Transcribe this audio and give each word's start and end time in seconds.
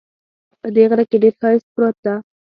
په 0.59 0.67
دې 0.75 0.83
غره 0.89 1.03
کې 1.09 1.17
ډېر 1.23 1.33
ښایست 1.39 1.67
پروت 1.73 1.97
ده 2.05 2.15